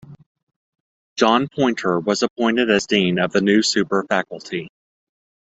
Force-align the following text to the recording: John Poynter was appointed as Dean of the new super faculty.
John 1.15 1.47
Poynter 1.47 1.99
was 1.99 2.23
appointed 2.23 2.71
as 2.71 2.87
Dean 2.87 3.19
of 3.19 3.33
the 3.33 3.41
new 3.41 3.61
super 3.61 4.03
faculty. 4.09 4.67